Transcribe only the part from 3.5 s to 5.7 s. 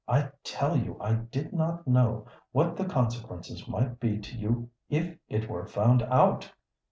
might be to you if it were